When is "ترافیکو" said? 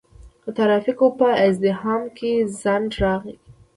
0.57-1.05